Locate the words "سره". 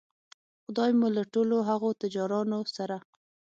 2.75-2.97